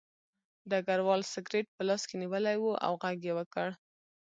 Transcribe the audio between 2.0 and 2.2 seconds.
کې